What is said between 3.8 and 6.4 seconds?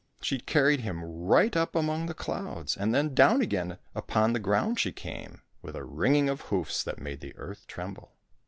upon the ground she came, with a ringing